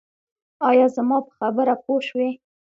[0.69, 2.29] ایا زما په خبره پوه شوئ؟